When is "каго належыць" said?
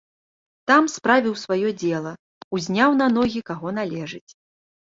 3.53-4.27